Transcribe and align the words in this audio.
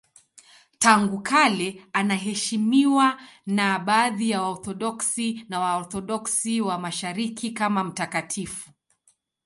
Tangu 0.79 1.21
kale 1.21 1.83
anaheshimiwa 1.93 3.21
na 3.45 3.79
baadhi 3.79 4.29
ya 4.29 4.41
Waorthodoksi 4.41 5.45
na 5.49 5.59
Waorthodoksi 5.59 6.61
wa 6.61 6.79
Mashariki 6.79 7.51
kama 7.51 7.83
mtakatifu. 7.83 8.69